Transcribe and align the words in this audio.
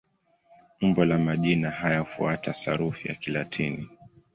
Umbo 0.81 1.05
la 1.05 1.17
majina 1.17 1.69
haya 1.71 1.99
hufuata 1.99 2.53
sarufi 2.53 3.07
ya 3.07 3.15
Kilatini. 3.15 3.89